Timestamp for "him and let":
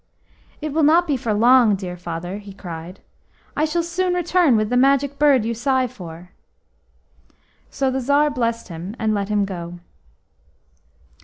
8.69-9.29